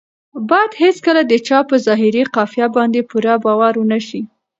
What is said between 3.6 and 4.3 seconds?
ونه شي.